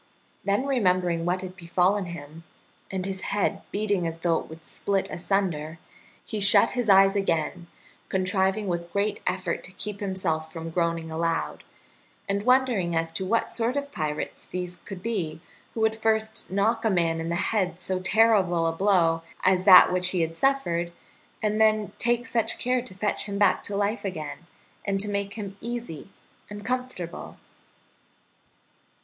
[0.43, 2.43] Then remembering what had befallen him,
[2.89, 5.77] and his head beating as though it would split asunder,
[6.25, 7.67] he shut his eyes again,
[8.09, 11.63] contriving with great effort to keep himself from groaning aloud,
[12.27, 15.39] and wondering as to what sort of pirates these could be
[15.75, 19.93] who would first knock a man in the head so terrible a blow as that
[19.93, 20.91] which he had suffered,
[21.43, 24.47] and then take such care to fetch him back to life again,
[24.83, 26.09] and to make him easy
[26.49, 27.37] and comfortable.